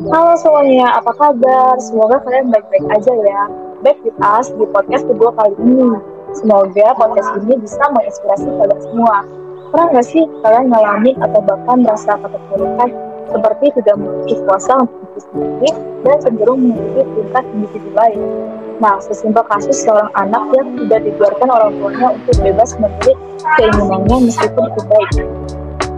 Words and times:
Halo 0.00 0.32
semuanya, 0.32 0.96
apa 0.96 1.12
kabar? 1.12 1.76
Semoga 1.76 2.24
kalian 2.24 2.48
baik-baik 2.48 2.88
aja 2.88 3.12
ya. 3.20 3.42
Back 3.84 4.00
with 4.00 4.16
us 4.24 4.48
di 4.48 4.64
podcast 4.72 5.04
kedua 5.04 5.28
kali 5.36 5.52
ini. 5.60 5.92
Semoga 6.32 6.96
podcast 6.96 7.36
ini 7.44 7.60
bisa 7.60 7.84
menginspirasi 7.92 8.48
kalian 8.48 8.80
semua. 8.80 9.28
Pernah 9.68 9.86
nggak 9.92 10.06
sih 10.08 10.24
kalian 10.40 10.72
ngalamin 10.72 11.16
atau 11.20 11.44
bahkan 11.44 11.84
merasa 11.84 12.16
keterpurukan 12.16 12.88
seperti 13.28 13.66
tidak 13.76 13.96
memiliki 14.00 14.34
kuasa 14.48 14.72
untuk 14.80 14.96
diri 15.04 15.20
sendiri 15.20 15.70
dan 16.00 16.16
cenderung 16.24 16.60
mengikuti 16.64 17.02
perintah 17.04 17.44
individu 17.52 17.90
lain? 17.92 18.20
Nah, 18.80 18.96
sesimpel 19.04 19.44
kasus 19.52 19.84
seorang 19.84 20.08
anak 20.16 20.48
yang 20.56 20.80
tidak 20.80 21.00
dibiarkan 21.12 21.48
orang 21.52 21.76
tuanya 21.76 22.08
untuk 22.16 22.36
bebas 22.40 22.72
memilih 22.80 23.16
keinginannya 23.60 24.16
meskipun 24.32 24.64
itu 24.64 24.80
baik. 24.88 25.12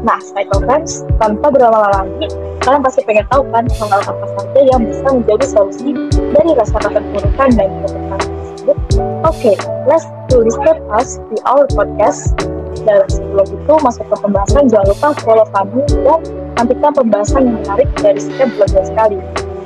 Nah, 0.02 0.18
Psycho 0.18 0.58
Friends, 0.66 1.06
tanpa 1.22 1.54
berlama-lama 1.54 2.02
lagi, 2.02 2.26
kalian 2.58 2.82
pasti 2.82 3.06
pengen 3.06 3.22
tahu 3.30 3.46
kan 3.54 3.70
hal 3.70 4.02
apa 4.02 4.26
saja 4.34 4.60
yang 4.74 4.82
bisa 4.82 5.06
menjadi 5.14 5.46
solusi 5.46 5.94
dari 6.10 6.50
rasa 6.58 6.76
keterpurukan 6.82 7.48
dan 7.54 7.68
keterpurukan 7.70 8.18
tersebut. 8.18 8.76
Oke, 9.22 9.54
okay, 9.54 9.56
let's 9.86 10.02
do 10.26 10.42
this 10.42 10.58
us 10.90 11.22
di 11.30 11.38
our 11.46 11.70
podcast. 11.70 12.34
Dan 12.82 13.06
sebelum 13.06 13.46
itu 13.46 13.74
masuk 13.78 14.02
ke 14.10 14.16
pembahasan, 14.26 14.66
jangan 14.66 14.90
lupa 14.90 15.08
follow 15.22 15.46
kami 15.54 15.86
dan 16.02 16.20
nantikan 16.58 16.92
pembahasan 16.98 17.42
yang 17.46 17.56
menarik 17.62 17.88
dari 18.02 18.18
setiap 18.18 18.50
belajar 18.58 18.82
sekali. 18.82 19.18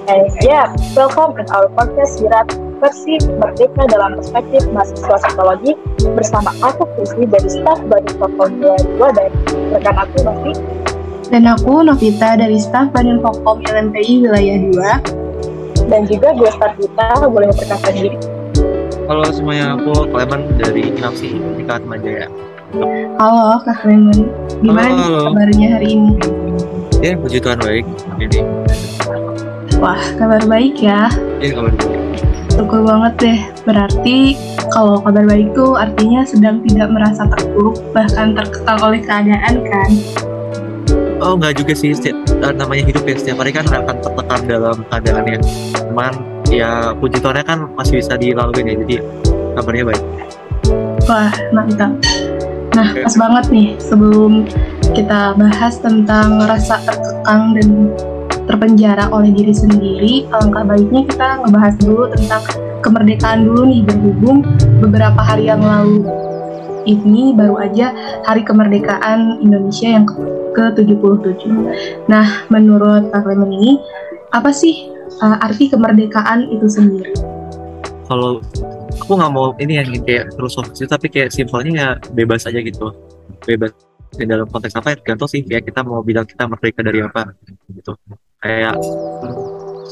And 0.04 0.28
yeah, 0.44 0.68
welcome 0.92 1.40
in 1.40 1.48
our 1.48 1.72
podcast 1.72 2.20
Wirat 2.20 2.52
versi 2.80 3.16
Merdeka 3.40 3.88
dalam 3.88 4.20
perspektif 4.20 4.68
mahasiswa 4.72 5.16
psikologi 5.16 5.72
bersama 6.12 6.52
aku 6.60 6.84
Kristi 6.96 7.24
dari 7.24 7.48
staf 7.48 7.80
Badan 7.88 8.14
Fokom 8.20 8.50
22 8.60 9.16
dan 9.16 9.30
rekan 9.72 9.96
aku 9.96 10.16
Novi 10.24 10.52
dan 11.32 11.42
aku 11.48 11.82
Novita 11.82 12.36
dari 12.36 12.58
staf 12.60 12.92
Badan 12.92 13.24
Fokom 13.24 13.64
LMPI 13.64 14.28
Wilayah 14.28 14.58
2 15.82 15.88
dan 15.88 16.04
juga 16.04 16.34
gue 16.36 16.50
Starvita 16.52 17.08
boleh 17.26 17.48
memperkenalkan 17.50 17.94
diri 17.96 18.12
Halo 19.06 19.22
semuanya, 19.30 19.78
aku 19.78 20.10
Klemen 20.10 20.58
dari 20.58 20.90
Inapsi 20.90 21.38
Tingkat 21.38 21.86
Majaya. 21.86 22.26
Halo 23.22 23.62
Kak 23.62 23.86
Klemen, 23.86 24.34
gimana 24.58 24.98
halo, 24.98 25.06
halo. 25.06 25.20
kabarnya 25.30 25.68
hari 25.78 25.94
ini? 25.94 26.10
Ya, 27.06 27.14
puji 27.14 27.38
Tuhan 27.38 27.62
baik 27.62 27.86
ini. 28.18 28.42
Wah, 29.78 30.02
kabar 30.18 30.42
baik 30.50 30.82
ya. 30.82 31.06
Iya, 31.38 31.54
kabar 31.54 31.72
baik. 31.78 32.05
Syukur 32.66 32.82
banget 32.82 33.14
deh. 33.22 33.38
Berarti 33.62 34.34
kalau 34.74 34.98
kabar 34.98 35.22
baik 35.22 35.54
itu 35.54 35.78
artinya 35.78 36.26
sedang 36.26 36.58
tidak 36.66 36.90
merasa 36.90 37.22
terpuruk 37.30 37.78
bahkan 37.94 38.34
terkekang 38.34 38.82
oleh 38.82 38.98
keadaan 39.06 39.62
kan? 39.70 39.90
Oh 41.22 41.38
enggak 41.38 41.62
juga 41.62 41.78
sih, 41.78 41.94
setiap, 41.94 42.18
eh, 42.26 42.50
namanya 42.50 42.90
hidup 42.90 43.06
ya 43.06 43.14
setiap 43.22 43.38
hari 43.38 43.54
kan 43.54 43.70
akan 43.70 44.02
tertekan 44.02 44.40
dalam 44.50 44.76
keadaan 44.90 45.24
yang 45.30 45.42
cuman 45.78 46.12
ya 46.50 46.90
puji 46.98 47.22
Tuhan 47.22 47.38
kan 47.46 47.70
masih 47.78 48.02
bisa 48.02 48.18
dilalui 48.18 48.66
ya 48.66 48.74
jadi 48.82 48.96
kabarnya 49.54 49.84
baik. 49.86 50.02
Wah 51.06 51.30
mantap. 51.54 51.94
Nah 52.74 52.88
pas 52.98 53.14
banget 53.14 53.44
nih 53.54 53.68
sebelum 53.78 54.42
kita 54.90 55.38
bahas 55.38 55.78
tentang 55.78 56.42
rasa 56.42 56.82
terkekang 56.82 57.62
dan 57.62 57.94
terpenjara 58.46 59.10
oleh 59.10 59.34
diri 59.34 59.54
sendiri, 59.54 60.12
alangkah 60.30 60.64
baiknya 60.64 61.02
kita 61.06 61.28
ngebahas 61.42 61.74
dulu 61.82 62.04
tentang 62.14 62.42
kemerdekaan 62.80 63.44
dulu 63.44 63.62
nih 63.66 63.82
berhubung 63.82 64.46
beberapa 64.78 65.18
hari 65.18 65.50
yang 65.50 65.60
lalu 65.60 66.06
ini 66.86 67.34
baru 67.34 67.58
aja 67.58 67.90
hari 68.22 68.46
kemerdekaan 68.46 69.42
Indonesia 69.42 69.90
yang 69.90 70.06
ke-77. 70.54 71.50
Nah, 72.06 72.46
menurut 72.48 73.10
Pak 73.10 73.26
Clement 73.26 73.50
ini, 73.50 73.82
apa 74.30 74.54
sih 74.54 74.86
uh, 75.18 75.42
arti 75.42 75.66
kemerdekaan 75.66 76.46
itu 76.54 76.70
sendiri? 76.70 77.12
Kalau 78.06 78.38
aku 79.02 79.12
nggak 79.18 79.32
mau 79.34 79.52
ini 79.58 79.82
yang 79.82 79.90
kayak 80.06 80.32
filosofis 80.38 80.86
tapi 80.88 81.10
kayak 81.10 81.34
simpelnya 81.34 81.72
ya 81.74 81.88
bebas 82.14 82.48
aja 82.48 82.62
gitu 82.62 82.94
bebas 83.44 83.74
dalam 84.24 84.48
konteks 84.48 84.72
apa 84.80 84.94
ya 84.94 84.96
tergantung 84.96 85.28
sih 85.28 85.44
kayak 85.44 85.68
kita 85.68 85.84
mau 85.84 86.00
bilang 86.00 86.24
kita 86.24 86.48
merdeka 86.48 86.80
dari 86.80 87.04
apa 87.04 87.36
gitu. 87.68 87.92
Kayak 88.40 88.80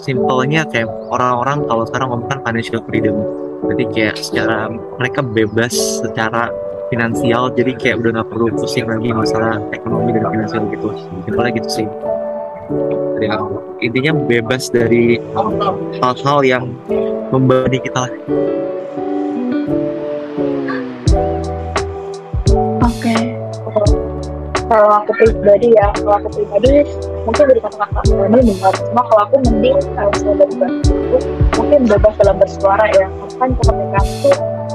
simpelnya 0.01 0.65
kayak 0.65 0.89
orang-orang 1.13 1.69
kalau 1.69 1.85
sekarang 1.85 2.09
ngomongkan 2.13 2.41
financial 2.41 2.81
freedom. 2.89 3.17
Jadi 3.65 3.85
kayak 3.93 4.17
secara 4.17 4.69
mereka 4.73 5.21
bebas 5.21 5.73
secara 6.01 6.53
finansial 6.93 7.53
jadi 7.53 7.73
kayak 7.77 7.97
udah 8.01 8.11
nggak 8.21 8.29
perlu 8.29 8.47
pusing 8.57 8.87
lagi 8.87 9.09
masalah 9.13 9.61
ekonomi 9.73 10.17
dan 10.17 10.25
finansial 10.29 10.63
gitu. 10.73 10.89
Simpelnya 11.25 11.53
gitu 11.61 11.69
sih. 11.69 11.87
Dari 13.21 13.29
aku 13.29 13.77
intinya 13.85 14.13
bebas 14.25 14.73
dari 14.73 15.21
hal-hal 16.01 16.41
yang 16.45 16.65
membebani 17.29 17.77
kita 17.81 18.09
kalau 24.75 24.91
aku 25.07 25.15
pribadi 25.15 25.71
ya 25.71 25.87
kalau 25.95 26.19
aku 26.19 26.29
pribadi 26.35 26.83
mungkin 27.23 27.45
dari 27.47 27.61
kata-kata 27.63 28.01
ini 28.11 28.59
benar 28.59 28.75
cuma 28.75 29.03
kalau 29.07 29.21
aku 29.23 29.37
mending 29.47 29.79
kalau 29.95 30.11
saya 30.19 30.35
dari 30.35 30.55
aku 30.59 31.19
mungkin 31.63 31.81
bebas 31.87 32.15
dalam 32.19 32.37
bersuara 32.43 32.87
ya. 32.99 33.07
Kan 33.39 33.55
kemerdekaan 33.55 34.03
itu 34.03 34.31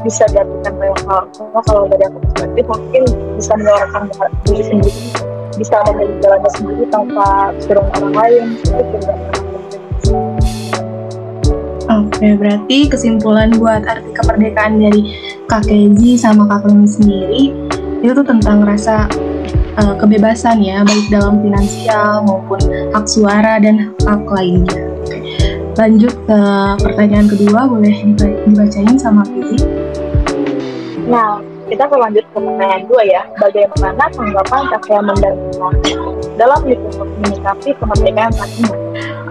bisa 0.08 0.24
diartikan 0.32 0.74
banyak 0.80 1.00
hal. 1.04 1.24
Cuma 1.36 1.60
kalau 1.68 1.84
dari 1.92 2.04
aku 2.08 2.18
perspektif 2.32 2.66
mungkin 2.72 3.04
bisa 3.36 3.52
menyuarakan 3.60 4.04
diri 4.48 4.64
sendiri. 4.64 5.04
Bisa 5.60 5.76
memilih 5.92 6.16
jalannya 6.24 6.52
sendiri 6.56 6.84
tanpa 6.88 7.28
suruh 7.60 7.86
orang 8.00 8.14
lain. 8.16 8.44
Itu 8.64 8.96
juga 9.04 9.16
Oke, 11.90 12.38
berarti 12.38 12.78
kesimpulan 12.86 13.50
buat 13.58 13.82
arti 13.84 14.14
kemerdekaan 14.14 14.80
dari 14.80 15.02
Kak 15.50 15.66
Kezi 15.66 16.22
sama 16.22 16.46
Kak 16.46 16.70
Lemi 16.70 16.86
sendiri 16.86 17.44
itu 18.00 18.16
tuh 18.16 18.24
tentang 18.24 18.64
rasa 18.64 19.10
uh, 19.80 19.96
kebebasan 19.98 20.60
ya, 20.60 20.84
baik 20.84 21.08
dalam 21.08 21.40
finansial 21.40 22.28
maupun 22.28 22.60
hak 22.92 23.06
suara 23.08 23.58
dan 23.64 23.96
hak 24.04 24.24
lainnya. 24.28 24.80
Lanjut 25.80 26.12
ke 26.28 26.40
pertanyaan 26.84 27.28
kedua, 27.32 27.72
boleh 27.72 27.96
dibacain 28.44 29.00
sama 29.00 29.24
Fizi? 29.32 29.64
Nah, 31.08 31.40
kita 31.72 31.88
akan 31.88 32.00
lanjut 32.12 32.26
ke 32.28 32.38
pertanyaan 32.38 32.84
dua 32.92 33.02
ya. 33.08 33.22
Bagaimana 33.40 34.04
tanggapan 34.12 34.62
Kak 34.76 34.84
dan 35.24 35.36
dalam 36.36 36.60
menyikapi 37.24 37.70
kemerdekaan 37.80 38.32
saat 38.36 38.52
ini? 38.60 38.72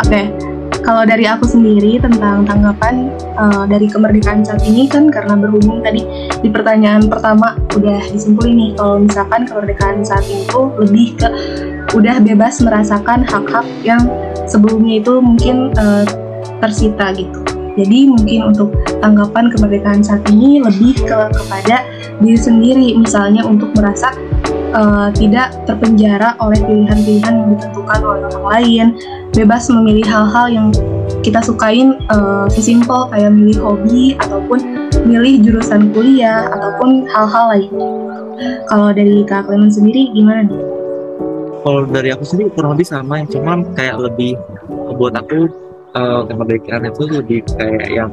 Oke, 0.00 0.08
okay 0.08 0.47
kalau 0.88 1.04
dari 1.04 1.28
aku 1.28 1.44
sendiri 1.44 2.00
tentang 2.00 2.48
tanggapan 2.48 3.12
uh, 3.36 3.68
dari 3.68 3.92
kemerdekaan 3.92 4.40
saat 4.40 4.64
ini 4.64 4.88
kan 4.88 5.12
karena 5.12 5.36
berhubung 5.36 5.84
tadi 5.84 6.00
di 6.40 6.48
pertanyaan 6.48 7.04
pertama 7.12 7.60
udah 7.76 8.00
disimpulin 8.08 8.56
nih 8.56 8.70
kalau 8.72 9.04
misalkan 9.04 9.44
kemerdekaan 9.44 10.00
saat 10.00 10.24
ini 10.24 10.48
tuh 10.48 10.72
lebih 10.80 11.12
ke 11.20 11.28
udah 11.92 12.16
bebas 12.24 12.64
merasakan 12.64 13.20
hak-hak 13.20 13.68
yang 13.84 14.00
sebelumnya 14.48 15.04
itu 15.04 15.20
mungkin 15.20 15.76
uh, 15.76 16.08
tersita 16.64 17.12
gitu. 17.12 17.36
Jadi 17.76 18.08
mungkin 18.08 18.48
untuk 18.48 18.72
tanggapan 19.04 19.52
kemerdekaan 19.52 20.00
saat 20.00 20.24
ini 20.32 20.64
lebih 20.64 21.04
ke 21.04 21.18
kepada 21.36 21.84
diri 22.18 22.40
sendiri 22.40 22.96
misalnya 22.96 23.44
untuk 23.44 23.70
merasa 23.76 24.16
uh, 24.72 25.12
tidak 25.14 25.52
terpenjara 25.68 26.34
oleh 26.42 26.58
pilihan-pilihan 26.64 27.34
yang 27.38 27.48
ditentukan 27.54 28.00
oleh 28.02 28.22
orang 28.32 28.46
lain 28.56 28.86
bebas 29.36 29.68
memilih 29.68 30.06
hal-hal 30.08 30.46
yang 30.48 30.68
kita 31.20 31.42
sukain 31.42 31.98
uh, 32.08 32.46
kayak 32.48 33.32
milih 33.32 33.58
hobi 33.60 34.14
ataupun 34.20 34.88
milih 35.04 35.40
jurusan 35.44 35.90
kuliah 35.92 36.48
ataupun 36.52 37.08
hal-hal 37.10 37.44
lain. 37.52 37.72
Kalau 38.70 38.88
dari 38.94 39.26
Kak 39.26 39.50
Clement 39.50 39.74
sendiri 39.74 40.14
gimana 40.14 40.46
nih? 40.46 40.62
Kalau 41.64 41.82
dari 41.90 42.08
aku 42.14 42.24
sendiri 42.24 42.48
kurang 42.54 42.78
lebih 42.78 42.86
sama, 42.86 43.20
yang 43.20 43.28
cuman 43.28 43.58
kayak 43.74 43.98
lebih 43.98 44.38
buat 44.94 45.12
aku 45.18 45.50
uh, 45.98 46.22
kemerdekaan 46.26 46.86
itu 46.86 47.02
lebih 47.10 47.40
kayak 47.58 47.86
yang 47.90 48.10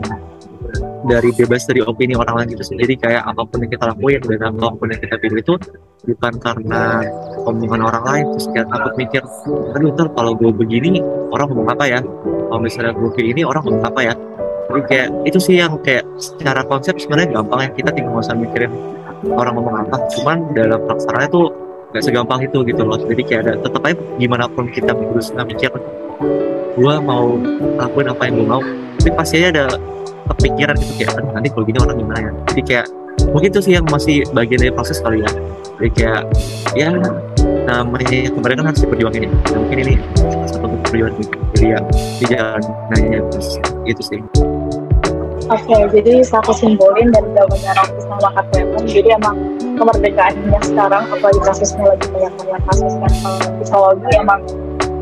dari 1.06 1.30
bebas 1.32 1.70
dari 1.70 1.82
opini 1.86 2.18
orang 2.18 2.44
lain 2.44 2.50
itu 2.58 2.66
sendiri 2.66 2.98
kayak 2.98 3.24
apa 3.26 3.46
pun 3.46 3.62
yang 3.62 3.72
kita 3.72 3.86
lakuin 3.94 4.22
dan 4.26 4.42
apa 4.50 4.68
pun 4.74 4.88
yang 4.90 5.02
kita 5.02 5.16
pilih 5.22 5.40
itu 5.42 5.56
bukan 6.06 6.34
karena 6.42 7.02
omongan 7.46 7.82
orang 7.82 8.04
lain 8.06 8.26
terus 8.34 8.48
kayak 8.54 8.68
takut 8.70 8.94
mikir 8.98 9.24
aduh 9.74 9.90
ntar 9.94 10.08
kalau 10.14 10.34
gue 10.34 10.52
begini 10.54 11.02
orang 11.36 11.48
ngomong 11.52 11.68
apa 11.76 11.86
ya? 11.86 12.00
Kalau 12.48 12.62
misalnya 12.64 12.94
gue 12.96 13.10
kayak 13.12 13.28
ini 13.36 13.42
orang 13.44 13.62
ngomong 13.68 13.84
apa 13.84 14.00
ya? 14.02 14.14
Jadi 14.66 14.82
kayak 14.90 15.08
itu 15.28 15.40
sih 15.40 15.56
yang 15.60 15.78
kayak 15.84 16.04
secara 16.18 16.62
konsep 16.66 16.96
sebenarnya 16.98 17.38
gampang 17.42 17.60
ya. 17.68 17.70
Kita 17.76 17.90
tinggal 17.92 18.24
usah 18.24 18.34
mikirin 18.34 18.72
orang 19.36 19.54
ngomong 19.60 19.76
apa. 19.84 19.96
Cuman 20.16 20.38
dalam 20.56 20.80
pelaksanaannya 20.88 21.30
tuh 21.30 21.46
gak 21.92 22.04
segampang 22.04 22.40
itu 22.44 22.58
gitu 22.64 22.82
loh. 22.82 22.98
Jadi 22.98 23.22
kayak 23.28 23.42
ada 23.46 23.54
tetap 23.60 23.82
aja 23.84 23.96
gimana 24.18 24.46
pun 24.48 24.66
kita 24.72 24.92
berusaha 24.96 25.44
mikir 25.44 25.72
gue 26.76 26.96
mau 27.08 27.40
lakuin 27.80 28.08
apa 28.12 28.22
yang 28.28 28.34
gue 28.40 28.48
mau. 28.48 28.62
Tapi 29.00 29.12
pasti 29.14 29.44
ada 29.44 29.68
kepikiran 30.34 30.76
gitu 30.80 30.94
kayak 31.02 31.14
nanti 31.34 31.48
kalau 31.54 31.66
gini 31.68 31.78
orang 31.82 31.98
gimana 31.98 32.20
ya? 32.20 32.32
Jadi 32.52 32.62
kayak 32.66 32.86
mungkin 33.32 33.50
itu 33.52 33.62
sih 33.62 33.74
yang 33.78 33.86
masih 33.88 34.26
bagian 34.34 34.60
dari 34.62 34.74
proses 34.74 34.98
kali 35.02 35.22
ya. 35.22 35.32
Jadi 35.78 35.90
kayak 35.94 36.22
ya 36.74 36.90
namanya 37.66 38.30
kemarin 38.32 38.56
kan 38.62 38.66
harus 38.74 38.82
diperjuangin 38.82 39.22
ya. 39.26 39.32
Nah, 39.32 39.58
mungkin 39.62 39.78
ini 39.86 39.94
satu 40.50 40.66
bentuk 40.70 40.82
perjuangan 40.90 41.14
jadi 41.56 41.66
ya 41.66 41.80
di 42.20 42.26
jalan 42.30 42.64
nanya 42.94 43.20
terus 43.32 43.48
itu 43.86 44.02
sih. 44.04 44.22
Oke, 45.46 45.78
jadi 45.94 46.26
saya 46.26 46.42
kesimpulan 46.42 47.14
dari 47.14 47.30
jawabannya 47.38 47.72
Rocky 47.78 48.02
sama 48.02 48.30
Clement, 48.50 48.86
jadi 48.90 49.10
emang 49.14 49.38
kemerdekaannya 49.78 50.60
sekarang, 50.66 51.04
apalagi 51.06 51.42
kasusnya 51.46 51.86
lagi 51.86 52.08
banyak-banyak 52.10 52.62
kasus 52.66 52.94
kan 52.98 53.12
psikologi 53.62 54.10
emang 54.18 54.42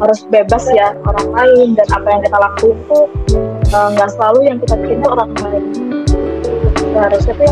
harus 0.03 0.19
bebas 0.27 0.67
ya 0.75 0.91
orang 1.07 1.27
lain 1.31 1.67
dan 1.79 1.87
apa 1.95 2.07
yang 2.11 2.21
kita 2.27 2.37
tuh 2.59 3.05
eh, 3.31 3.47
nggak 3.73 4.09
uh, 4.09 4.13
selalu 4.13 4.39
yang 4.45 4.57
kita 4.61 4.75
bikin 4.79 4.97
tuh 5.01 5.09
orang 5.13 5.29
lain. 5.41 5.63
Harusnya 6.93 7.33
tuh 7.33 7.51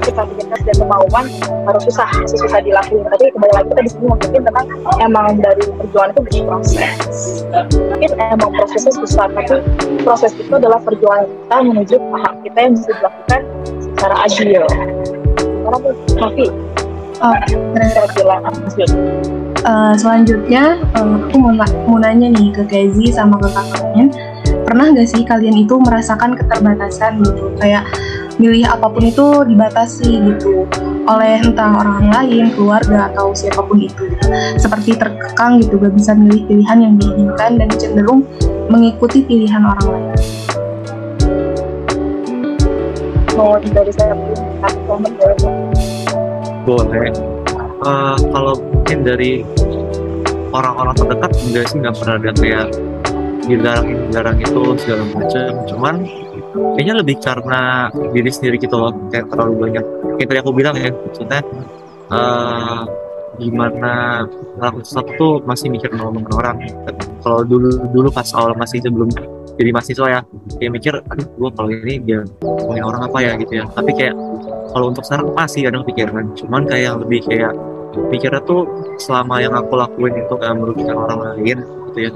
kita 0.00 0.22
bikin 0.32 0.46
dan 0.50 0.76
kemauan 0.80 1.24
harus 1.68 1.82
susah 1.84 2.08
susah 2.24 2.60
dilakuin. 2.64 3.04
Tapi 3.04 3.28
kembali 3.36 3.52
lagi 3.52 3.68
kita 3.68 3.82
di 3.84 3.90
sini 3.92 4.04
mungkin 4.08 4.40
tentang 4.40 4.66
emang 5.00 5.26
dari 5.38 5.62
perjuangan 5.76 6.10
itu 6.16 6.20
berproses 6.24 7.40
mungkin 7.50 8.10
emang 8.16 8.50
prosesnya 8.54 8.92
susah 8.94 9.26
tapi 9.34 9.60
proses 10.06 10.32
itu 10.38 10.52
adalah 10.54 10.78
perjuangan 10.80 11.26
kita 11.26 11.56
menuju 11.66 11.96
hak 11.98 12.34
kita 12.46 12.58
yang 12.58 12.72
bisa 12.78 12.90
dilakukan 12.96 13.40
secara 13.82 14.14
adil 14.24 14.64
karena 15.60 15.78
tuh 15.82 15.94
tapi 16.16 16.44
oh, 17.20 17.36
uh, 19.66 19.94
selanjutnya 19.98 20.80
uh, 20.96 21.20
aku 21.28 21.36
mau, 21.36 21.52
mau 21.84 21.98
nanya 22.00 22.32
nih 22.32 22.48
ke 22.54 22.62
Kezi 22.70 23.12
sama 23.12 23.36
ke 23.42 23.48
kakaknya 23.52 24.06
pernah 24.70 24.94
gak 24.94 25.10
sih 25.10 25.26
kalian 25.26 25.66
itu 25.66 25.74
merasakan 25.82 26.38
keterbatasan 26.38 27.26
gitu? 27.26 27.50
Kayak 27.58 27.90
milih 28.38 28.70
apa 28.70 28.86
pun 28.86 29.02
itu 29.02 29.42
dibatasi 29.42 30.30
gitu. 30.30 30.62
Oleh 31.10 31.42
entah 31.42 31.74
orang 31.82 32.06
lain, 32.06 32.54
keluarga 32.54 33.10
atau 33.10 33.34
siapa 33.34 33.66
pun 33.66 33.82
itu. 33.82 34.06
Seperti 34.62 34.94
terkekang 34.94 35.58
gitu 35.58 35.74
gak 35.82 35.90
bisa 35.98 36.14
milih 36.14 36.46
pilihan 36.46 36.78
yang 36.86 36.94
diinginkan 37.02 37.58
dan 37.58 37.68
cenderung 37.74 38.22
mengikuti 38.70 39.26
pilihan 39.26 39.58
orang 39.66 39.86
lain. 39.90 40.14
Mau 43.34 43.58
dari 43.58 43.90
saya 43.90 44.14
boleh. 46.62 47.10
Uh, 47.80 48.14
kalau 48.30 48.54
mungkin 48.70 49.02
dari 49.02 49.40
orang-orang 50.52 50.94
terdekat 50.94 51.32
enggak 51.48 51.64
sih 51.72 51.80
nggak 51.80 51.96
pernah 51.96 52.14
ada 52.20 52.30
kayak 52.36 52.68
dilarang 54.10 54.38
itu 54.42 54.62
segala 54.82 55.02
macam. 55.14 55.50
Cuman 55.70 55.94
kayaknya 56.74 56.94
lebih 56.98 57.16
karena 57.22 57.88
diri 58.10 58.30
sendiri 58.30 58.56
gitu 58.58 58.74
loh. 58.74 58.92
Kayak 59.08 59.30
terlalu 59.30 59.52
banyak. 59.70 59.84
Kayak 60.18 60.28
tadi 60.28 60.38
aku 60.42 60.50
bilang 60.52 60.74
ya 60.76 60.90
maksudnya 60.90 61.40
uh, 62.10 62.82
gimana 63.38 64.26
melakukan 64.58 64.84
sesuatu 64.84 65.10
tuh 65.16 65.32
masih 65.46 65.70
mikir 65.72 65.88
ngomongin 65.94 66.28
orang. 66.34 66.58
Kalau 67.22 67.40
dulu 67.46 67.70
dulu 67.94 68.08
pas 68.10 68.26
awal 68.36 68.52
masih 68.58 68.82
sebelum 68.82 69.08
jadi 69.56 69.70
mahasiswa 69.76 70.06
ya 70.08 70.20
kayak 70.56 70.72
mikir 70.72 70.94
aduh 71.08 71.26
gue 71.36 71.50
kalau 71.52 71.68
ini 71.70 72.00
dia 72.02 72.20
ngomongin 72.42 72.84
orang 72.84 73.02
apa 73.06 73.18
ya 73.22 73.32
gitu 73.38 73.52
ya. 73.62 73.64
Tapi 73.70 73.90
kayak 73.94 74.14
kalau 74.74 74.92
untuk 74.92 75.04
sekarang 75.06 75.32
masih 75.34 75.60
kadang 75.70 75.82
pikiran 75.86 76.24
cuman 76.36 76.62
kayak 76.66 76.92
lebih 77.02 77.20
kayak 77.26 77.52
pikirnya 78.10 78.40
tuh 78.46 78.66
selama 79.02 79.42
yang 79.42 79.54
aku 79.54 79.74
lakuin 79.74 80.14
itu 80.14 80.34
kayak 80.38 80.56
merugikan 80.58 80.96
orang 80.96 81.18
lain 81.26 81.58
gitu 81.90 81.98
ya 82.06 82.10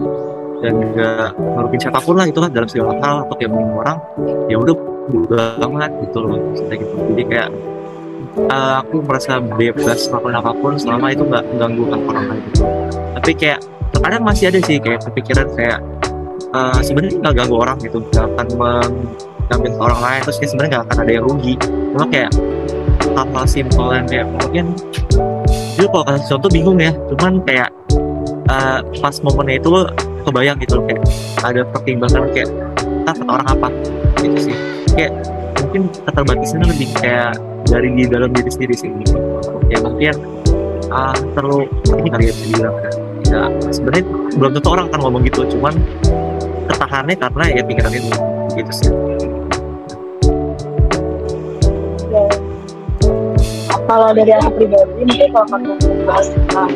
dan 0.62 0.72
juga 0.80 1.08
merugikan 1.34 1.80
siapa 1.88 1.98
pun 2.02 2.14
lah 2.18 2.26
itu 2.28 2.38
kan 2.38 2.50
dalam 2.52 2.68
segala 2.70 2.92
hal 3.02 3.14
atau 3.26 3.34
kayak 3.36 3.50
orang 3.54 3.98
ya 4.48 4.56
udah 4.60 4.76
banget 5.60 5.90
gitu 6.08 6.16
loh 6.24 6.30
maksudnya 6.40 6.76
gitu 6.80 6.94
jadi 7.12 7.22
kayak 7.28 7.48
uh, 8.50 8.74
aku 8.82 8.94
merasa 9.04 9.32
bebas 9.38 10.08
melakukan 10.08 10.36
apa 10.40 10.52
pun 10.58 10.72
selama 10.80 11.06
itu 11.12 11.22
nggak 11.26 11.44
mengganggu 11.54 11.82
orang 11.84 12.24
lain 12.30 12.40
gitu. 12.50 12.62
tapi 13.20 13.30
kayak 13.36 13.58
terkadang 13.94 14.22
masih 14.24 14.44
ada 14.50 14.60
sih 14.64 14.76
kayak 14.80 15.00
kepikiran 15.06 15.46
kayak 15.54 15.78
uh, 16.56 16.80
sebenarnya 16.80 17.20
nggak 17.20 17.34
ganggu 17.36 17.56
orang 17.56 17.76
gitu 17.82 17.98
nggak 18.00 18.26
akan 18.34 18.46
mengambil 18.56 19.72
orang 19.80 20.00
lain 20.00 20.20
terus 20.24 20.36
kayak 20.40 20.50
sebenarnya 20.50 20.70
nggak 20.72 20.84
akan 20.88 20.98
ada 20.98 21.12
yang 21.12 21.24
rugi 21.24 21.54
cuma 21.94 22.06
kayak 22.10 22.32
hal-hal 23.14 23.46
simpel 23.46 23.86
yang 23.92 24.06
kayak 24.08 24.26
mungkin 24.26 24.64
jadi 25.74 25.86
kalau 25.90 26.04
kasih 26.06 26.26
contoh 26.34 26.50
bingung 26.50 26.78
ya 26.80 26.92
cuman 27.12 27.32
kayak 27.46 27.70
uh, 28.50 28.80
pas 28.98 29.14
momennya 29.22 29.60
itu 29.60 29.70
kebayang 30.24 30.56
gitu 30.58 30.80
loh 30.80 30.84
kayak 30.88 31.02
ada 31.44 31.60
pertimbangan 31.68 32.26
kayak 32.32 32.50
ah, 33.04 33.12
kata 33.12 33.22
orang 33.28 33.48
apa? 33.48 33.68
Gitu 34.24 34.38
sih. 34.50 34.56
Kayak 34.96 35.12
mungkin 35.60 35.82
keterbatasannya 36.06 36.66
lebih 36.72 36.88
kayak 36.98 37.32
dari 37.68 37.88
di 37.92 38.04
dalam 38.08 38.30
diri 38.32 38.50
sendiri 38.50 38.74
sih 38.76 38.90
gitu. 39.00 39.16
ya 39.72 39.80
mungkin 39.80 40.14
uh, 40.92 41.16
terlalu 41.32 41.64
ini 41.96 42.08
kali 42.12 42.24
ya 42.28 42.32
bisa 42.32 42.44
dibilang 42.48 42.76
kan. 42.80 42.94
Ya 43.24 43.42
sebenarnya 43.72 44.04
belum 44.36 44.50
tentu 44.60 44.68
orang 44.68 44.86
kan 44.92 44.98
ngomong 45.00 45.22
gitu 45.24 45.40
cuman 45.56 45.74
ketahannya 46.68 47.16
karena 47.16 47.44
ya 47.52 47.62
pikiran 47.64 47.92
itu 47.92 48.10
gitu 48.54 48.72
sih. 48.72 48.92
Kalau 53.84 54.10
dari 54.16 54.32
aku 54.32 54.48
pribadi 54.56 55.02
mungkin 55.04 55.28
kalau 55.28 55.46
kamu 55.52 55.72
membahas 55.76 56.26
tentang 56.32 56.70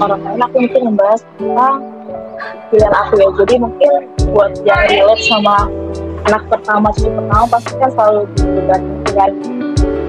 orang 0.00 0.20
lain 0.24 0.40
aku 0.42 0.56
mungkin 0.64 0.82
membahas 0.90 1.20
tentang 1.36 1.93
pilihan 2.70 2.94
aku 2.94 3.12
ya. 3.20 3.28
Jadi 3.44 3.54
mungkin 3.60 3.92
buat 4.32 4.52
yang 4.64 4.82
relate 4.88 5.24
sama 5.24 5.68
anak 6.24 6.42
pertama 6.48 6.88
cucu 6.96 7.10
pertama 7.12 7.44
pasti 7.52 7.72
kan 7.76 7.90
selalu 7.92 8.20
bergantung 8.40 9.00
dengan 9.04 9.30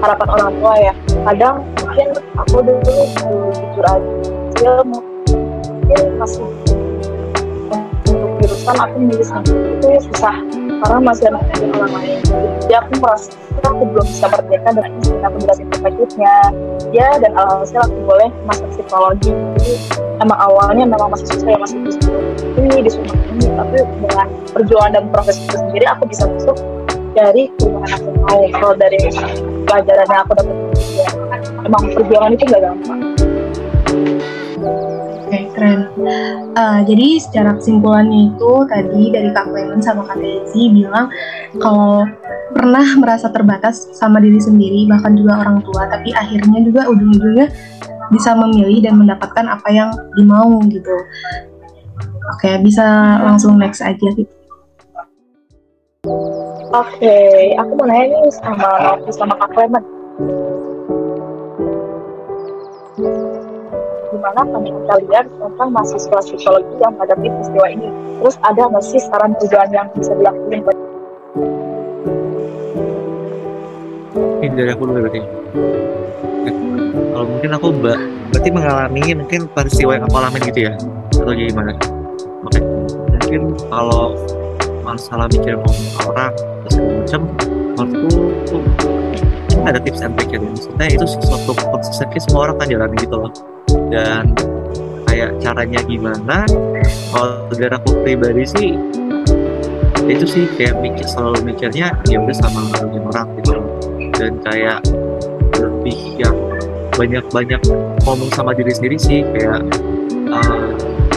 harapan 0.00 0.28
orang 0.32 0.50
tua 0.60 0.74
ya. 0.80 0.92
Kadang 1.26 1.56
mungkin 1.82 2.08
aku 2.40 2.56
dulu 2.64 2.96
jujur 3.52 3.84
aja 3.84 4.72
mungkin 4.84 6.00
masih 6.16 6.65
jurusan 8.46 8.78
aku 8.78 8.94
sendiri 9.02 9.24
itu 9.74 9.88
susah 10.06 10.36
karena 10.86 10.98
masih 11.02 11.24
ada 11.34 11.38
orang 11.74 11.92
lain. 11.98 12.18
Jadi 12.62 12.74
aku 12.78 12.90
merasa 13.02 13.34
aku 13.66 13.82
belum 13.90 14.06
bisa 14.06 14.26
merdeka 14.30 14.70
istri 15.02 15.18
aku 15.18 15.36
jelasin 15.42 15.66
perspektifnya 15.74 16.34
ya 16.94 17.08
dan 17.18 17.32
alhasil 17.34 17.82
aku 17.82 17.96
boleh 18.06 18.28
masuk 18.46 18.66
psikologi. 18.70 19.34
Jadi 19.58 19.72
emang 20.22 20.38
awalnya 20.38 20.84
memang 20.86 21.10
masih 21.10 21.26
susah 21.34 21.48
ya 21.50 21.58
masih 21.58 21.78
disuruh 21.82 22.22
ini 22.62 22.76
disuruh 22.86 23.10
ini 23.34 23.46
tapi 23.50 23.76
dengan 24.06 24.26
perjuangan 24.54 24.92
dan 24.94 25.04
proses 25.10 25.36
itu 25.42 25.56
sendiri 25.58 25.86
aku 25.90 26.02
bisa 26.06 26.24
masuk 26.30 26.56
dari 27.18 27.50
hubungan 27.58 27.90
aku 27.90 28.08
mau. 28.14 28.40
Kalau 28.54 28.74
dari 28.78 29.00
pelajaran 29.66 30.06
yang 30.06 30.20
aku 30.22 30.32
dapat 30.38 30.56
ya 30.94 31.08
emang 31.66 31.82
perjuangan 31.90 32.30
itu 32.30 32.44
gak 32.46 32.62
gampang 32.62 33.00
Oke, 35.26 35.42
keren. 35.58 35.90
Uh, 36.54 36.86
jadi 36.86 37.18
secara 37.18 37.58
kesimpulannya 37.58 38.30
itu 38.30 38.52
tadi 38.70 39.10
dari 39.10 39.34
Kak 39.34 39.50
Clement 39.50 39.82
sama 39.82 40.06
Kak 40.06 40.22
Desi 40.22 40.70
bilang 40.70 41.10
kalau 41.58 42.06
pernah 42.54 42.86
merasa 42.94 43.26
terbatas 43.34 43.90
sama 43.98 44.22
diri 44.22 44.38
sendiri 44.38 44.86
bahkan 44.86 45.18
juga 45.18 45.42
orang 45.42 45.66
tua, 45.66 45.90
tapi 45.90 46.14
akhirnya 46.14 46.62
juga 46.62 46.86
ujung-ujungnya 46.86 47.50
bisa 48.14 48.38
memilih 48.38 48.86
dan 48.86 49.02
mendapatkan 49.02 49.50
apa 49.50 49.66
yang 49.74 49.90
dimau 50.14 50.62
gitu. 50.70 50.94
Oke, 52.38 52.62
bisa 52.62 53.18
langsung 53.26 53.58
next 53.58 53.82
aja 53.82 54.06
gitu. 54.14 54.30
Oke, 56.70 57.02
okay, 57.02 57.58
aku 57.58 57.74
mau 57.74 57.90
nanya 57.90 58.14
nih 58.14 58.30
sama 58.30 58.94
sama 59.10 59.34
Kak 59.42 59.50
Clement 59.58 59.86
gimana 64.26 64.42
pandangan 64.42 64.82
kalian 64.90 65.24
tentang 65.38 65.68
mahasiswa 65.70 66.18
psikologi 66.18 66.74
yang 66.82 66.90
menghadapi 66.98 67.26
peristiwa 67.30 67.66
ini? 67.70 67.88
Terus 68.18 68.36
ada 68.42 68.62
nggak 68.66 68.82
sih 68.82 69.00
saran 69.06 69.32
tujuan 69.38 69.68
yang 69.70 69.86
bisa 69.94 70.12
dilakukan? 70.18 70.74
Ini 74.42 74.54
dari 74.58 74.70
aku 74.74 74.82
dulu 74.82 74.98
berarti. 75.06 75.20
Kalau 77.14 77.26
mungkin 77.30 77.50
aku 77.54 77.66
mbak 77.70 77.98
berarti 78.34 78.50
mengalami 78.50 79.02
mungkin 79.14 79.40
peristiwa 79.54 79.90
yang 79.94 80.04
aku 80.10 80.16
alami 80.18 80.38
gitu 80.42 80.60
ya 80.66 80.72
atau 81.22 81.30
gimana? 81.30 81.72
Oke, 82.50 82.60
mungkin 83.14 83.42
kalau 83.70 84.10
masalah 84.82 85.30
ngomong 85.54 85.86
orang 86.02 86.34
segala 86.66 86.90
macam, 86.98 87.20
menurutku 87.78 88.58
ada 89.66 89.78
tips 89.82 90.02
and 90.02 90.14
trick 90.18 90.30
ya 90.30 90.38
maksudnya 90.38 90.86
itu 90.86 91.06
sesuatu 91.10 91.50
yang 91.54 92.22
semua 92.22 92.40
orang 92.50 92.56
kan 92.58 92.66
jalan 92.70 92.90
gitu 92.98 93.16
loh 93.18 93.30
dan 93.90 94.34
kayak 95.06 95.30
caranya 95.40 95.80
gimana 95.86 96.44
kalau 97.14 97.48
dari 97.54 97.72
aku 97.72 97.90
pribadi 98.04 98.44
sih 98.44 98.70
itu 100.06 100.24
sih 100.26 100.44
kayak 100.54 100.78
mikir 100.78 101.06
selalu 101.06 101.50
mikirnya 101.50 101.90
ya 102.06 102.16
udah 102.22 102.36
sama 102.38 102.62
orang 103.10 103.28
gitu. 103.42 103.58
Dan 104.16 104.38
kayak 104.42 104.80
lebih 105.58 105.98
yang 106.16 106.36
banyak-banyak 106.96 107.60
ngomong 108.06 108.30
sama 108.32 108.54
diri 108.56 108.72
sendiri 108.72 108.96
sih 108.96 109.20
kayak 109.34 109.60
uh, 110.30 110.66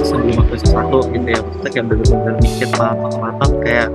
sebelum 0.02 0.42
aku 0.44 0.54
sesuatu 0.58 1.06
gitu 1.14 1.28
ya. 1.28 1.40
Maksudnya 1.40 1.70
kayak 1.70 1.86
bener-bener 1.86 2.36
mikir 2.42 2.70
matang-matang 2.76 3.52
kayak 3.62 3.90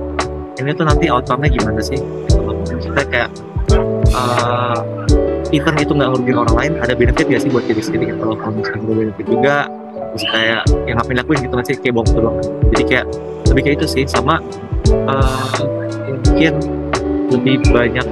ini 0.55 0.69
tuh 0.71 0.85
nanti 0.87 1.05
outcome-nya 1.11 1.49
gimana 1.51 1.81
sih? 1.83 1.99
Gitu 1.99 2.39
maksudnya 2.75 3.05
kayak 3.11 3.29
uh, 4.15 4.79
even 5.53 5.75
itu 5.77 5.91
nggak 5.93 6.09
ngerugiin 6.13 6.37
orang 6.41 6.55
lain 6.55 6.71
ada 6.81 6.93
benefit 6.97 7.25
gak 7.29 7.41
sih 7.43 7.51
buat 7.51 7.65
diri 7.69 7.81
sendiri 7.83 8.13
kalau 8.17 8.33
kalau 8.39 8.53
misalnya 8.57 8.81
ada 8.81 8.95
benefit 8.97 9.25
juga 9.29 9.57
terus 10.15 10.25
kayak 10.31 10.61
yang 10.87 10.95
ngapain 10.95 11.17
lakuin 11.19 11.39
gitu 11.43 11.53
nggak 11.59 11.67
sih? 11.67 11.75
Kayak 11.83 11.93
bohong 11.99 12.15
doang. 12.15 12.37
Jadi 12.71 12.83
kayak 12.87 13.05
lebih 13.51 13.61
kayak 13.67 13.75
itu 13.83 13.87
sih 13.91 14.03
sama 14.07 14.39
uh, 15.11 15.59
mungkin 16.07 16.53
lebih 17.35 17.55
banyak 17.75 18.07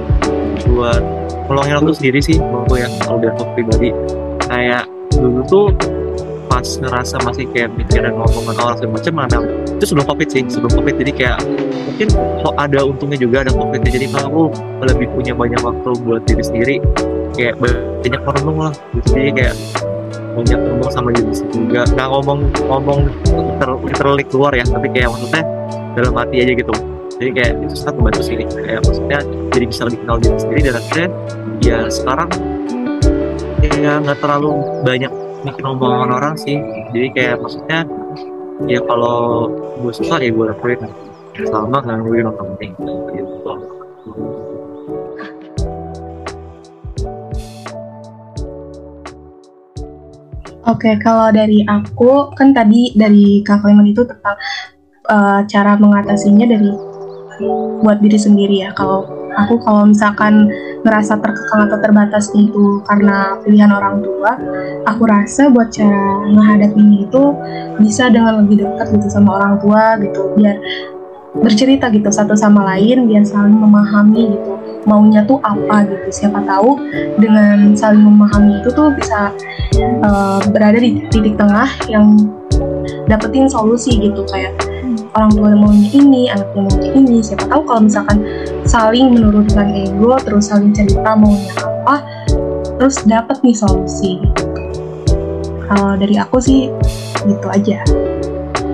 buat 0.68 1.02
meluangin 1.48 1.80
waktu 1.80 1.92
sendiri 1.96 2.20
sih 2.20 2.36
menurutku 2.36 2.76
ya 2.76 2.88
kalau 3.08 3.24
aku 3.24 3.44
pribadi. 3.56 3.88
Kayak 4.44 4.84
dulu 5.16 5.40
tuh 5.48 5.66
pas 6.44 6.60
ngerasa 6.62 7.24
masih 7.24 7.48
kayak 7.56 7.72
mikirin 7.72 8.12
ngomongan 8.20 8.56
orang 8.60 8.76
segala 8.76 8.92
macam 9.00 9.14
mana 9.16 9.38
itu 9.80 9.84
sebelum 9.88 10.04
covid 10.04 10.28
sih 10.28 10.42
sebelum 10.44 10.72
covid. 10.76 10.94
Jadi 11.00 11.12
kayak 11.16 11.38
mungkin 11.88 12.08
kok 12.44 12.54
ada 12.60 12.80
untungnya 12.84 13.16
juga 13.16 13.48
ada 13.48 13.52
covid 13.54 13.80
jadi 13.86 14.10
kalau 14.10 14.26
aku 14.28 14.44
lebih 14.82 15.06
punya 15.14 15.32
banyak 15.32 15.62
waktu 15.62 15.90
buat 16.02 16.26
diri 16.26 16.42
sendiri 16.42 16.76
kayak 17.34 17.54
banyak 17.60 18.20
merenung 18.22 18.58
lah. 18.70 18.74
Gitu 18.94 19.08
jadi 19.14 19.30
kayak 19.34 19.54
banyak 20.34 20.58
ngomong 20.58 20.90
sama 20.90 21.08
sendiri 21.14 21.34
juga. 21.54 21.82
Nggak 21.94 22.08
ngomong 22.10 22.38
ngomong 22.66 23.00
ter 23.58 23.70
literally 23.82 24.24
keluar 24.26 24.52
ya 24.54 24.64
tapi 24.66 24.86
kayak 24.90 25.10
maksudnya 25.12 25.42
dalam 25.94 26.14
hati 26.18 26.36
aja 26.42 26.52
gitu. 26.54 26.74
Jadi 27.14 27.30
kayak 27.30 27.52
itu 27.62 27.74
sangat 27.78 27.94
membantu 27.98 28.22
sih. 28.26 28.34
Kayak 28.38 28.80
maksudnya 28.86 29.18
jadi 29.54 29.64
bisa 29.70 29.80
lebih 29.86 29.98
kenal 30.02 30.16
diri 30.18 30.36
sendiri 30.38 30.60
dan 30.66 30.74
akhirnya 30.78 31.08
ya 31.62 31.78
sekarang 31.90 32.30
ya 33.62 33.92
nggak 34.02 34.18
terlalu 34.18 34.50
banyak 34.82 35.12
mikir 35.46 35.64
omongan 35.66 36.10
orang 36.10 36.34
sih. 36.38 36.58
Jadi 36.90 37.08
kayak 37.14 37.36
maksudnya 37.42 37.80
ya 38.70 38.80
kalau 38.86 39.50
gue 39.82 39.92
suka 39.94 40.18
ya 40.22 40.30
gue 40.30 40.46
lakuin. 40.50 40.80
Selama 41.34 41.82
nggak 41.82 41.96
ngeluarin 41.98 42.26
orang 42.30 42.48
penting. 42.54 42.72
Gitu 43.14 43.73
Oke, 50.64 50.96
kalau 50.96 51.28
dari 51.28 51.60
aku 51.68 52.32
kan 52.32 52.56
tadi 52.56 52.96
dari 52.96 53.44
Kak 53.44 53.60
Clement 53.60 53.84
itu 53.84 54.00
tentang 54.08 54.32
uh, 55.12 55.44
cara 55.44 55.76
mengatasinya 55.76 56.48
dari 56.48 56.72
buat 57.84 58.00
diri 58.00 58.16
sendiri 58.16 58.64
ya. 58.64 58.70
Kalau 58.72 59.04
aku 59.36 59.60
kalau 59.60 59.84
misalkan 59.84 60.48
ngerasa 60.84 61.20
terkekang 61.20 61.68
atau 61.68 61.78
terbatas 61.84 62.32
itu 62.32 62.80
karena 62.88 63.36
pilihan 63.44 63.68
orang 63.76 64.00
tua, 64.00 64.40
aku 64.88 65.04
rasa 65.04 65.52
buat 65.52 65.68
cara 65.68 66.24
menghadapinya 66.32 66.98
itu 67.12 67.22
bisa 67.76 68.08
dengan 68.08 68.40
lebih 68.44 68.64
dekat 68.64 68.88
gitu 68.96 69.08
sama 69.12 69.36
orang 69.36 69.60
tua 69.60 70.00
gitu, 70.00 70.32
biar 70.32 70.56
bercerita 71.34 71.90
gitu 71.90 72.06
satu 72.14 72.38
sama 72.38 72.62
lain 72.74 73.10
biar 73.10 73.26
saling 73.26 73.58
memahami 73.58 74.38
gitu. 74.38 74.52
Maunya 74.84 75.24
tuh 75.24 75.40
apa 75.40 75.88
gitu 75.88 76.08
siapa 76.12 76.44
tahu 76.44 76.76
dengan 77.16 77.72
saling 77.72 78.04
memahami 78.04 78.60
itu 78.60 78.68
tuh 78.70 78.92
bisa 78.92 79.32
uh, 80.04 80.40
berada 80.52 80.76
di 80.76 81.02
titik 81.08 81.34
tengah 81.40 81.66
yang 81.88 82.14
dapetin 83.08 83.48
solusi 83.48 83.96
gitu 83.98 84.22
kayak 84.28 84.54
orang 85.14 85.30
tua 85.32 85.48
yang 85.54 85.62
maunya 85.64 85.88
ini 85.94 86.22
anaknya 86.28 86.60
maunya 86.68 86.90
ini 86.92 87.16
siapa 87.24 87.48
tahu 87.48 87.62
kalau 87.64 87.80
misalkan 87.86 88.18
saling 88.68 89.14
menurunkan 89.14 89.72
ego 89.72 90.20
terus 90.20 90.52
saling 90.52 90.70
cerita 90.76 91.16
maunya 91.16 91.52
apa 91.56 92.04
terus 92.76 93.00
dapet 93.08 93.40
nih 93.40 93.56
solusi 93.56 94.20
kalau 95.64 95.96
dari 95.96 96.20
aku 96.20 96.36
sih 96.44 96.68
gitu 97.24 97.46
aja. 97.48 97.80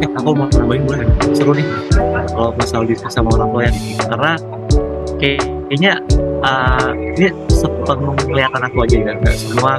Eh 0.02 0.10
aku 0.10 0.34
mau 0.34 0.50
nambahin 0.50 0.82
boleh? 0.82 1.06
Seru 1.30 1.54
nih 1.54 1.66
kalau 2.28 2.50
masalah 2.56 2.84
diskusi 2.88 3.14
sama 3.14 3.28
orang 3.36 3.48
tua 3.52 3.62
ya 3.64 3.72
karena 4.08 4.32
kayaknya 5.20 5.92
uh, 6.44 6.90
ini 7.16 7.28
sepenglihatan 7.52 8.60
aku 8.64 8.76
aja 8.84 8.96
kan 9.04 9.16
nggak 9.20 9.36
semua 9.36 9.72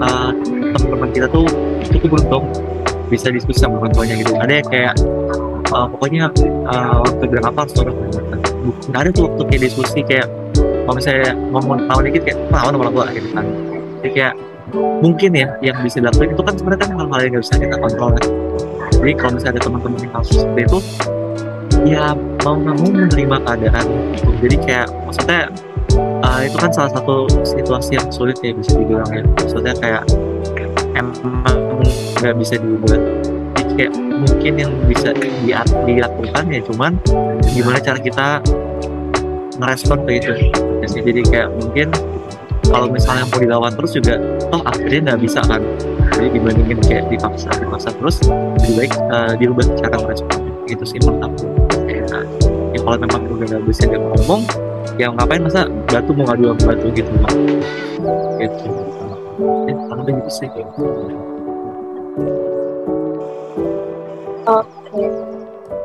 uh, 0.00 0.30
teman-teman 0.74 1.10
kita 1.12 1.26
tuh 1.30 1.46
cukup 1.90 2.18
beruntung 2.18 2.44
bisa 3.10 3.26
diskusi 3.34 3.58
sama 3.58 3.82
orang 3.82 3.92
tuanya 3.92 4.14
gitu. 4.22 4.32
Ada 4.38 4.52
yang 4.62 4.68
kayak 4.70 4.94
uh, 5.74 5.86
pokoknya 5.90 6.30
uh, 6.70 7.02
waktu 7.02 7.24
bilang 7.26 7.46
apa 7.50 7.66
harus 7.66 7.74
orang 7.82 7.96
ada 8.94 9.10
tuh 9.10 9.22
waktu 9.26 9.42
kayak 9.50 9.62
diskusi 9.66 10.00
kayak 10.06 10.28
kalau 10.86 10.94
misalnya 10.94 11.34
ngomong 11.50 11.86
tahu 11.90 12.00
dikit 12.06 12.22
kayak 12.30 12.38
lawan 12.54 12.72
sama 12.78 12.90
tua 12.94 13.06
gitu 13.10 13.28
kan. 13.34 13.44
Jadi 14.00 14.10
kayak 14.14 14.34
mungkin 15.02 15.30
ya 15.34 15.48
yang 15.60 15.76
bisa 15.82 15.98
dilakukan 15.98 16.30
itu 16.30 16.42
kan 16.46 16.54
sebenarnya 16.54 16.80
kan 16.86 16.90
hal-hal 16.94 17.20
yang 17.20 17.30
nggak 17.34 17.42
bisa 17.42 17.54
kita 17.58 17.76
kontrol 17.82 18.10
kan. 18.14 18.24
Jadi 19.00 19.12
kalau 19.18 19.32
misalnya 19.34 19.52
ada 19.58 19.62
teman-teman 19.66 19.98
yang 19.98 20.12
kasus 20.14 20.36
seperti 20.38 20.62
itu 20.70 20.78
ya 21.84 22.12
mau 22.44 22.56
nggak 22.56 22.76
mau 22.76 22.88
menerima 22.92 23.36
keadaan 23.44 23.86
gitu. 24.16 24.30
jadi 24.44 24.56
kayak 24.64 24.88
maksudnya 25.08 25.42
uh, 25.96 26.40
itu 26.44 26.56
kan 26.56 26.70
salah 26.72 26.92
satu 26.92 27.26
situasi 27.44 27.98
yang 27.98 28.08
sulit 28.12 28.36
ya 28.40 28.52
bisa 28.54 28.72
dibilang 28.76 29.10
ya. 29.10 29.22
Maksudnya 29.24 29.74
kayak 29.78 30.02
emang 30.94 31.34
nggak 32.20 32.34
bisa 32.36 32.60
jadi 32.60 32.98
kayak 33.78 33.92
mungkin 33.96 34.52
yang 34.60 34.72
bisa 34.84 35.16
dilakukan 35.88 36.44
ya 36.52 36.60
cuman 36.68 36.92
gimana 37.56 37.78
cara 37.80 37.98
kita 37.98 38.26
ngerespon 39.60 39.98
ke 40.04 40.12
itu. 40.20 40.32
Jadi 40.84 41.22
kayak 41.28 41.48
mungkin 41.56 41.88
kalau 42.70 42.86
misalnya 42.86 43.26
mau 43.26 43.38
dilawan 43.40 43.72
terus 43.74 43.92
juga 43.96 44.20
toh 44.52 44.62
akhirnya 44.64 45.14
nggak 45.14 45.20
bisa 45.24 45.40
kan. 45.48 45.62
Jadi 46.16 46.36
dibandingin 46.36 46.78
kayak 46.84 47.04
dipaksa 47.08 47.48
dipaksa 47.56 47.88
terus 47.96 48.20
lebih 48.28 48.74
baik 48.84 48.92
uh, 49.08 49.32
dirubah 49.38 49.66
cara 49.80 49.96
merespon 49.96 50.38
itu 50.70 50.84
sih 50.86 51.02
menurut 51.02 51.26
aku 51.26 51.59
ya 52.70 52.78
kalau 52.86 52.98
memang 53.02 53.22
udah 53.26 53.46
nggak 53.50 53.62
bisa 53.66 53.82
dia 53.90 53.98
ngomong 53.98 54.42
ya 54.98 55.06
ngapain 55.14 55.42
masa 55.42 55.66
batu 55.90 56.10
mau 56.14 56.24
ngadu 56.28 56.54
sama 56.54 56.62
batu 56.72 56.86
gitu 56.94 57.10
loh 57.10 57.32
gitu. 58.38 58.68
Ya 59.66 59.72
kurang 59.72 59.98
lebih 60.04 60.12
gitu 60.20 60.30
sih 60.30 60.48
Oke, 64.50 65.04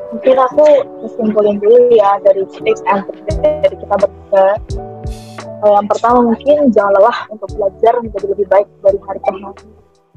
mungkin 0.09 0.35
aku 0.41 0.65
kesimpulin 1.05 1.61
dulu 1.61 1.91
ya 1.93 2.17
dari 2.25 2.41
tips 2.49 2.81
and 2.89 3.05
dari 3.29 3.75
kita 3.77 3.95
berdua. 3.99 4.57
Yang 5.65 5.85
pertama 5.91 6.19
mungkin 6.33 6.73
jangan 6.73 6.97
lelah 6.97 7.17
untuk 7.29 7.49
belajar 7.53 7.93
menjadi 8.01 8.25
lebih 8.33 8.47
baik 8.49 8.67
dari 8.81 8.97
hari 9.05 9.19
ke 9.21 9.31
hari. 9.37 9.65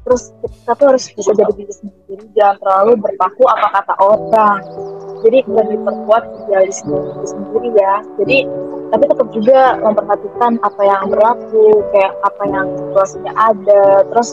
Terus 0.06 0.22
kita 0.40 0.72
tuh 0.80 0.86
harus 0.88 1.04
bisa 1.12 1.30
jadi 1.36 1.52
diri 1.52 1.74
sendiri 1.74 2.24
jangan 2.32 2.56
terlalu 2.62 2.92
berpaku 3.04 3.44
apa 3.44 3.66
kata 3.68 3.94
orang 4.00 4.60
jadi 5.24 5.38
lebih 5.46 5.78
perkuat 5.84 6.22
idealis 6.44 6.78
diri 6.86 7.26
sendiri 7.26 7.70
ya. 7.74 7.94
Jadi 8.20 8.38
tapi 8.88 9.04
tetap 9.04 9.28
juga 9.36 9.76
memperhatikan 9.84 10.56
apa 10.64 10.82
yang 10.84 11.02
berlaku 11.12 11.84
kayak 11.92 12.12
apa 12.24 12.42
yang 12.48 12.66
situasinya 12.76 13.32
ada. 13.36 13.84
Terus 14.12 14.28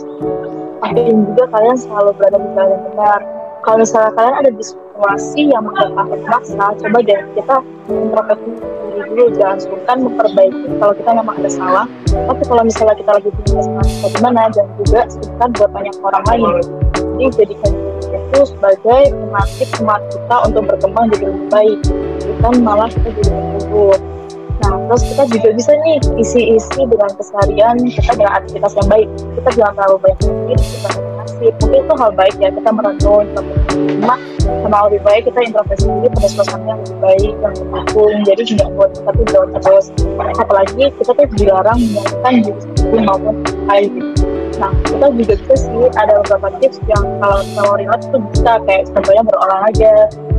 pastiin 0.80 1.18
juga 1.34 1.44
kalian 1.52 1.78
selalu 1.78 2.10
berada 2.16 2.38
di 2.40 2.50
jalan 2.56 2.70
yang 2.72 2.84
benar. 2.94 3.20
Kalau 3.66 3.78
misalnya 3.82 4.12
kalian 4.14 4.36
ada 4.46 4.52
di 4.54 4.64
situasi 4.64 5.42
yang 5.50 5.64
menghadapi 5.66 6.18
maksa 6.30 6.66
coba 6.78 6.98
deh 7.02 7.22
kita 7.34 7.56
introspeksi 7.90 8.50
diri 8.62 9.02
dulu. 9.10 9.26
Jangan 9.36 9.58
sungkan 9.60 9.98
memperbaiki 10.06 10.68
kalau 10.80 10.94
kita 10.94 11.10
memang 11.18 11.36
ada 11.42 11.52
salah. 11.52 11.86
Tapi 12.08 12.44
kalau 12.48 12.62
misalnya 12.64 12.96
kita 12.96 13.12
lagi 13.12 13.30
punya 13.34 13.60
kesalahan 13.60 13.90
bagaimana? 14.06 14.42
Dan 14.54 14.66
juga 14.80 15.02
sungkan 15.10 15.50
buat 15.58 15.70
banyak 15.74 15.96
orang 16.00 16.24
lain. 16.30 16.48
Jadi 16.96 17.26
jadikan 17.34 17.85
itu 18.36 18.52
sebagai 18.52 19.02
pematip 19.16 19.68
semangat 19.80 20.04
kita 20.12 20.36
untuk 20.44 20.64
berkembang 20.68 21.06
jadi 21.16 21.26
lebih 21.32 21.48
baik 21.48 21.80
bukan 22.36 22.54
malah 22.60 22.90
kita 22.92 23.10
jadi 23.16 23.32
terpuruk 23.32 24.02
Nah, 24.56 24.72
terus 24.88 25.04
kita 25.12 25.24
juga 25.28 25.50
bisa 25.52 25.72
nih 25.84 26.00
isi-isi 26.16 26.82
dengan 26.88 27.12
keseharian 27.20 27.76
kita 27.92 28.16
dengan 28.16 28.40
aktivitas 28.40 28.72
yang 28.80 28.88
baik. 28.88 29.08
Kita 29.36 29.50
jangan 29.52 29.74
terlalu 29.76 29.98
banyak 30.00 30.20
mikir, 30.32 30.58
kita 30.64 30.90
nasib. 30.96 31.54
Mungkin 31.60 31.80
itu 31.84 31.94
hal 32.00 32.12
baik 32.16 32.36
ya, 32.40 32.50
kita 32.56 32.70
merenung, 32.72 33.24
kita 33.28 33.42
cuma 33.76 34.16
sama 34.46 34.78
lebih 34.88 35.02
baik 35.04 35.22
kita 35.28 35.40
introspeksi 35.44 35.86
diri 35.92 36.08
pada 36.08 36.30
suasana 36.32 36.66
yang 36.72 36.80
lebih 36.80 36.98
baik, 37.04 37.34
yang 37.44 37.54
mendukung. 37.68 38.14
Jadi 38.24 38.42
tidak 38.56 38.70
buat 38.80 38.92
tapi 38.96 39.22
jauh 39.28 39.50
terus. 39.60 39.86
Apalagi 40.40 40.84
kita 41.04 41.12
tuh 41.12 41.28
dilarang 41.36 41.80
menyanyikan 41.84 42.34
diri 42.40 42.60
sendiri 42.64 43.00
maupun 43.04 43.36
lain. 43.68 44.15
Nah, 44.56 44.72
kita 44.88 45.12
juga 45.12 45.36
bisa 45.36 45.56
sih 45.68 45.86
ada 46.00 46.24
beberapa 46.24 46.48
tips 46.64 46.80
yang 46.88 47.06
kalau 47.20 47.44
kalau 47.60 47.74
relate 47.76 48.06
itu 48.08 48.18
bisa 48.32 48.52
kayak 48.64 48.84
contohnya 48.96 49.24
berolahraga, 49.28 49.96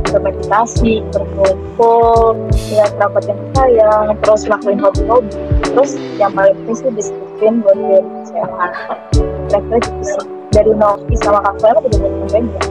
bermeditasi, 0.09 0.93
berkumpul, 1.13 2.33
dengan 2.49 2.89
kerabat 2.97 3.23
yang 3.29 3.41
sayang, 3.53 4.05
terus 4.25 4.41
lakuin 4.49 4.79
hobi-hobi, 4.81 5.37
terus 5.61 5.91
yang 6.17 6.33
paling 6.33 6.57
penting 6.65 6.75
sih 6.75 6.89
disiplin 6.97 7.53
buat 7.61 7.77
diri 7.77 7.99
sehat. 8.25 8.71
Kira-kira 9.47 9.77
gitu 9.85 10.01
sih. 10.01 10.25
Dari 10.47 10.73
Novi 10.73 11.13
sama 11.21 11.43
Kak 11.43 11.55
Fela 11.61 11.79
udah 11.85 11.99
mau 12.01 12.09
tambahin 12.25 12.45
ya? 12.49 12.63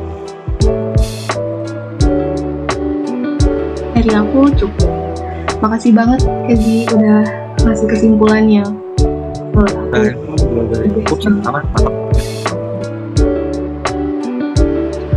Dari 3.94 4.10
aku 4.10 4.40
cukup. 4.58 4.90
Makasih 5.62 5.92
banget 5.94 6.20
Kezi 6.50 6.88
udah 6.90 7.22
ngasih 7.62 7.86
kesimpulannya. 7.86 8.64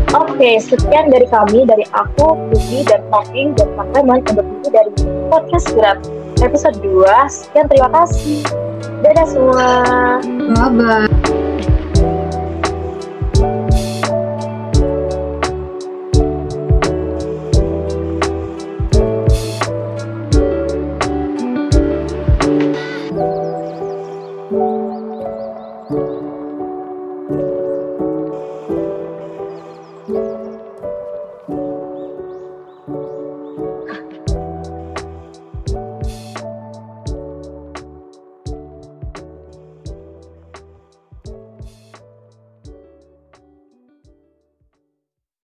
Oke, 0.09 0.59
sekian 0.59 1.11
dari 1.11 1.27
kami, 1.27 1.63
dari 1.63 1.85
aku, 1.95 2.35
Vivi, 2.51 2.83
dan 2.87 3.03
Novi, 3.07 3.51
dan 3.55 3.67
Kak 3.75 3.87
Clement 3.95 4.23
untuk 4.35 4.47
dari 4.71 4.91
podcast 5.31 5.67
Gerak 5.71 5.99
episode 6.43 6.79
2. 6.83 7.07
Sekian, 7.27 7.67
terima 7.71 7.89
kasih. 7.91 8.43
Dadah 8.99 9.27
semua. 9.27 9.67
Bye 10.59 11.38